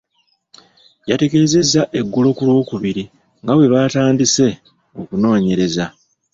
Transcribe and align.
Yategeezezza 1.09 1.81
eggulo 1.99 2.29
ku 2.37 2.41
Lwokubiri 2.47 3.03
nga 3.41 3.53
bwe 3.57 3.71
baatandise 3.73 4.47
okunoonyereza. 4.99 5.85